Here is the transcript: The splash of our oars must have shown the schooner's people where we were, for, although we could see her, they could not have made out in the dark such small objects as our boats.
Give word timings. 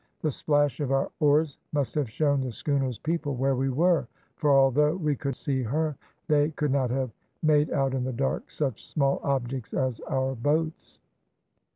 The 0.21 0.31
splash 0.31 0.79
of 0.79 0.91
our 0.91 1.11
oars 1.19 1.59
must 1.73 1.93
have 1.93 2.09
shown 2.09 2.41
the 2.41 2.51
schooner's 2.51 2.97
people 2.97 3.35
where 3.35 3.55
we 3.55 3.69
were, 3.69 4.07
for, 4.35 4.49
although 4.49 4.95
we 4.95 5.15
could 5.15 5.35
see 5.35 5.61
her, 5.61 5.95
they 6.27 6.49
could 6.49 6.71
not 6.71 6.89
have 6.89 7.11
made 7.43 7.69
out 7.69 7.93
in 7.93 8.03
the 8.03 8.11
dark 8.11 8.49
such 8.49 8.83
small 8.83 9.19
objects 9.21 9.75
as 9.75 9.99
our 10.09 10.33
boats. 10.33 10.97